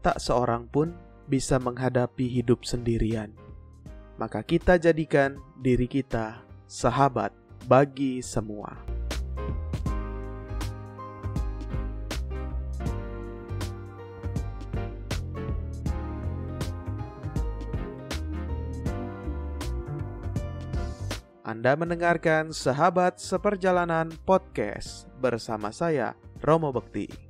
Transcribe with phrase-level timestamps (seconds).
[0.00, 0.94] tak seorang pun
[1.28, 3.34] bisa menghadapi hidup sendirian.
[4.18, 7.30] Maka kita jadikan diri kita sahabat
[7.68, 8.98] bagi semua.
[21.48, 26.12] Anda mendengarkan Sahabat Seperjalanan Podcast bersama saya,
[26.44, 27.27] Romo Bekti.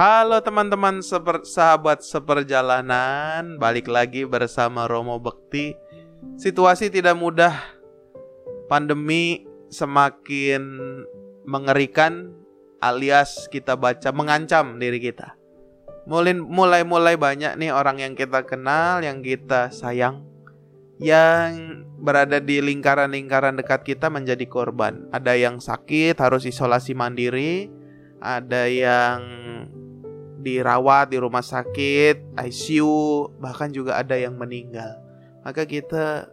[0.00, 5.76] Halo teman-teman seper, sahabat seperjalanan, balik lagi bersama Romo Bekti.
[6.40, 7.52] Situasi tidak mudah,
[8.64, 10.64] pandemi semakin
[11.44, 12.32] mengerikan
[12.80, 15.36] alias kita baca mengancam diri kita.
[16.08, 20.24] Mulai mulai banyak nih orang yang kita kenal, yang kita sayang,
[20.96, 25.12] yang berada di lingkaran-lingkaran dekat kita menjadi korban.
[25.12, 27.68] Ada yang sakit harus isolasi mandiri,
[28.16, 29.20] ada yang
[30.40, 34.96] dirawat di rumah sakit, ICU, bahkan juga ada yang meninggal.
[35.44, 36.28] Maka kita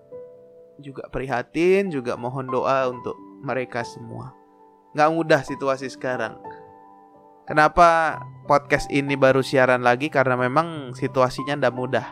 [0.79, 4.33] juga prihatin, juga mohon doa untuk mereka semua.
[4.95, 6.39] Gak mudah situasi sekarang.
[7.47, 10.11] Kenapa podcast ini baru siaran lagi?
[10.11, 12.07] Karena memang situasinya tidak mudah.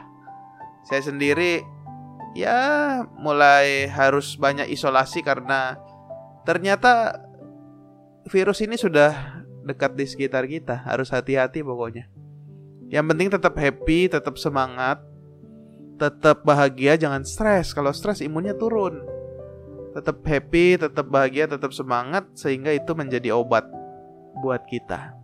[0.88, 1.66] Saya sendiri
[2.36, 2.60] ya
[3.20, 5.76] mulai harus banyak isolasi karena
[6.48, 7.20] ternyata
[8.28, 10.86] virus ini sudah dekat di sekitar kita.
[10.86, 12.08] Harus hati-hati pokoknya.
[12.88, 15.02] Yang penting tetap happy, tetap semangat,
[15.98, 17.74] tetap bahagia, jangan stres.
[17.74, 19.02] Kalau stres imunnya turun.
[19.98, 23.66] Tetap happy, tetap bahagia, tetap semangat sehingga itu menjadi obat
[24.44, 25.16] buat kita.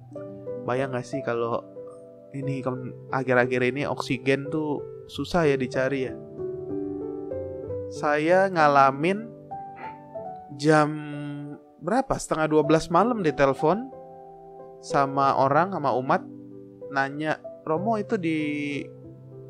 [0.65, 1.61] Bayang gak sih kalau
[2.31, 2.63] ini
[3.11, 4.79] akhir-akhir ini oksigen tuh
[5.11, 6.15] susah ya dicari ya
[7.91, 9.27] saya ngalamin
[10.55, 10.89] jam
[11.83, 13.91] berapa setengah 12 malam di telepon
[14.81, 16.25] sama orang sama umat
[16.91, 18.37] nanya Romo itu di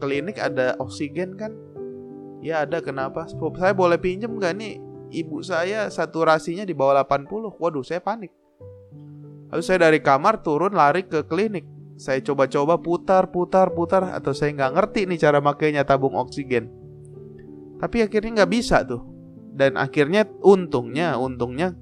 [0.04, 1.56] klinik ada oksigen kan?
[2.44, 3.26] Ya ada kenapa?
[3.32, 4.78] Saya boleh pinjem gak nih?
[5.12, 8.32] Ibu saya saturasinya di bawah 80 waduh saya panik.
[9.52, 11.68] Lalu saya dari kamar turun lari ke klinik.
[12.00, 16.72] Saya coba-coba putar putar putar atau saya nggak ngerti nih cara makainya tabung oksigen.
[17.78, 19.04] Tapi akhirnya nggak bisa tuh.
[19.52, 21.76] Dan akhirnya untungnya, untungnya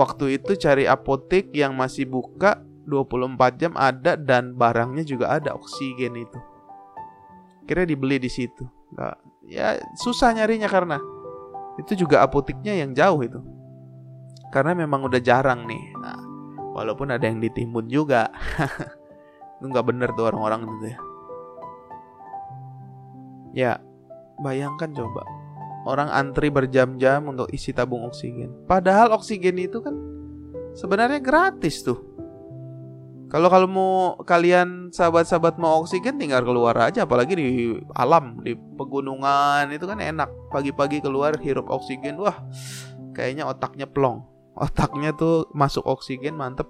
[0.00, 6.16] waktu itu cari apotek yang masih buka 24 jam ada dan barangnya juga ada oksigen
[6.16, 6.40] itu.
[7.68, 8.64] Kira dibeli di situ.
[8.96, 9.16] Nggak,
[9.46, 10.96] ya susah nyarinya karena
[11.76, 13.40] itu juga apoteknya yang jauh itu.
[14.50, 15.84] Karena memang udah jarang nih.
[16.00, 16.18] Nah,
[16.74, 18.32] walaupun ada yang ditimbun juga.
[19.60, 20.98] itu nggak bener tuh orang-orang itu ya.
[23.50, 23.72] Ya,
[24.40, 25.39] bayangkan coba.
[25.88, 28.52] Orang antri berjam-jam untuk isi tabung oksigen.
[28.68, 29.96] Padahal oksigen itu kan
[30.76, 32.10] sebenarnya gratis tuh.
[33.30, 33.94] Kalau kalau mau
[34.26, 37.46] kalian sahabat-sahabat mau oksigen tinggal keluar aja apalagi di
[37.94, 40.28] alam, di pegunungan itu kan enak.
[40.50, 42.18] Pagi-pagi keluar hirup oksigen.
[42.18, 42.34] Wah,
[43.14, 44.26] kayaknya otaknya plong.
[44.58, 46.66] Otaknya tuh masuk oksigen mantep.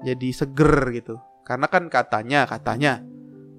[0.00, 1.20] Jadi seger gitu.
[1.44, 3.04] Karena kan katanya, katanya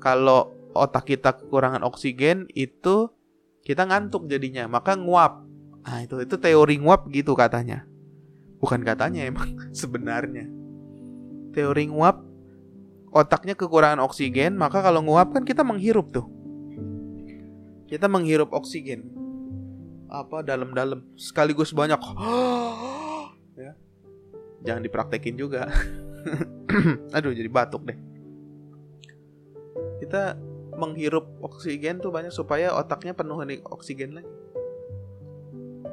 [0.01, 3.13] kalau otak kita kekurangan oksigen itu
[3.67, 5.43] kita ngantuk jadinya, maka nguap.
[5.83, 7.83] Nah, itu itu teori nguap gitu katanya.
[8.63, 10.47] Bukan katanya emang sebenarnya.
[11.51, 12.23] Teori nguap
[13.11, 16.31] otaknya kekurangan oksigen, maka kalau nguap kan kita menghirup tuh.
[17.91, 19.11] Kita menghirup oksigen.
[20.07, 21.99] Apa dalam-dalam sekaligus banyak.
[23.67, 23.75] ya.
[24.63, 25.67] Jangan dipraktekin juga.
[27.15, 27.99] Aduh, jadi batuk deh.
[29.99, 30.39] Kita
[30.77, 33.41] menghirup oksigen tuh banyak supaya otaknya penuh
[33.73, 34.33] oksigen lagi.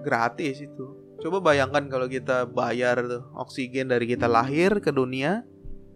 [0.04, 1.16] Gratis itu.
[1.24, 5.40] Coba bayangkan kalau kita bayar tuh oksigen dari kita lahir ke dunia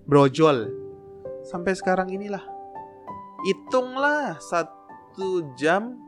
[0.08, 0.72] brojol
[1.44, 2.40] sampai sekarang inilah.
[3.44, 6.00] Hitunglah satu jam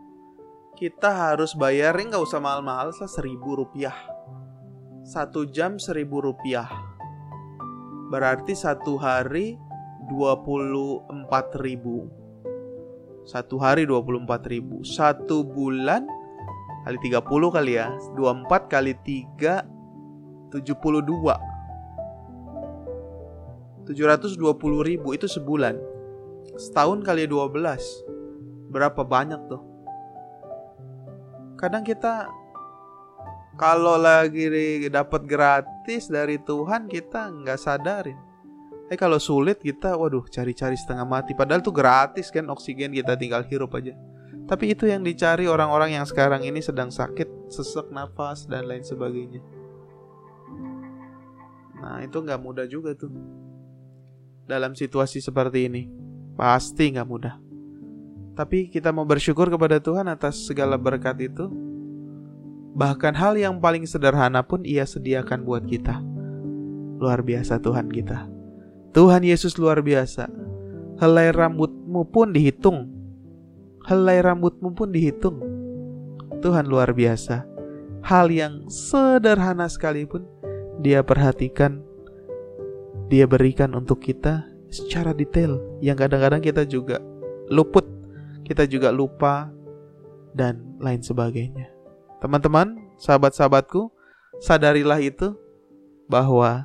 [0.81, 3.95] kita harus bayarin nggak usah mahal-mahal lah seribu rupiah.
[5.05, 6.67] Satu jam seribu rupiah.
[8.09, 9.61] Berarti satu hari
[10.09, 12.09] 24 ribu
[13.29, 14.81] satu hari 24 ribu.
[14.85, 16.07] Satu bulan
[16.81, 17.21] Kali 30
[17.53, 17.93] kali ya.
[18.17, 19.65] 24 kali 3
[20.53, 20.65] 72
[23.85, 25.09] 720 ribu.
[25.13, 25.77] Itu sebulan.
[26.57, 27.53] Setahun kali 12
[28.73, 29.63] Berapa banyak tuh?
[31.61, 32.29] Kadang kita
[33.61, 34.49] Kalau lagi
[34.89, 38.30] dapat gratis dari Tuhan Kita nggak sadarin
[38.91, 43.47] Eh kalau sulit kita waduh cari-cari setengah mati padahal tuh gratis kan oksigen kita tinggal
[43.47, 43.95] hirup aja.
[44.51, 49.39] Tapi itu yang dicari orang-orang yang sekarang ini sedang sakit, sesak nafas dan lain sebagainya.
[51.79, 53.15] Nah itu nggak mudah juga tuh.
[54.51, 55.87] dalam situasi seperti ini.
[56.35, 57.39] Pasti nggak mudah.
[58.35, 61.47] Tapi kita mau bersyukur kepada Tuhan atas segala berkat itu.
[62.75, 66.03] Bahkan hal yang paling sederhana pun ia sediakan buat kita.
[66.99, 68.40] Luar biasa Tuhan kita.
[68.91, 70.27] Tuhan Yesus luar biasa.
[70.99, 72.91] Helai rambutmu pun dihitung.
[73.87, 75.39] Helai rambutmu pun dihitung.
[76.43, 77.47] Tuhan luar biasa.
[78.01, 80.25] Hal yang sederhana sekalipun
[80.81, 81.85] dia perhatikan
[83.11, 87.03] dia berikan untuk kita secara detail yang kadang-kadang kita juga
[87.51, 87.83] luput,
[88.47, 89.51] kita juga lupa
[90.33, 91.75] dan lain sebagainya.
[92.23, 93.91] Teman-teman, sahabat-sahabatku,
[94.39, 95.35] sadarilah itu
[96.07, 96.63] bahwa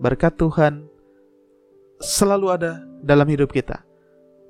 [0.00, 0.88] berkat Tuhan
[2.04, 3.80] selalu ada dalam hidup kita.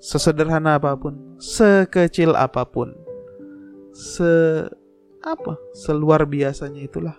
[0.02, 2.92] Sesederhana apa pun, sekecil apa pun,
[3.94, 4.66] se
[5.24, 7.16] apa, seluar biasanya itulah.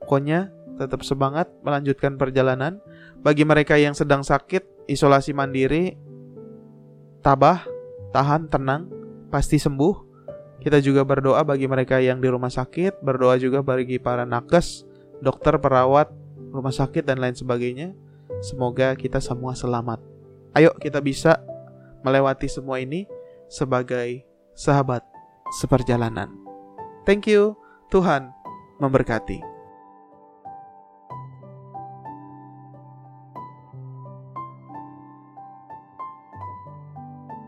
[0.00, 0.48] Pokoknya
[0.80, 2.80] tetap semangat melanjutkan perjalanan
[3.20, 5.98] bagi mereka yang sedang sakit, isolasi mandiri,
[7.20, 7.66] tabah,
[8.16, 8.88] tahan, tenang,
[9.28, 10.08] pasti sembuh.
[10.64, 14.88] Kita juga berdoa bagi mereka yang di rumah sakit, berdoa juga bagi para nakes,
[15.20, 16.08] dokter, perawat,
[16.50, 17.92] rumah sakit, dan lain sebagainya.
[18.38, 19.98] Semoga kita semua selamat.
[20.54, 21.42] Ayo kita bisa
[22.06, 23.04] melewati semua ini
[23.50, 24.22] sebagai
[24.54, 25.02] sahabat
[25.58, 26.30] seperjalanan.
[27.02, 27.58] Thank you,
[27.90, 28.30] Tuhan
[28.78, 29.57] memberkati.